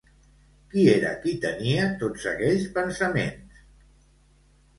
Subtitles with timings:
[0.69, 3.63] Qui era qui tenia tots aquells pensaments?